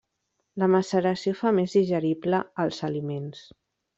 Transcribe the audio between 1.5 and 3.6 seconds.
més digerible els aliments.